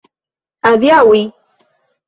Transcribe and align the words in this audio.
Adiaŭi? 0.69 1.23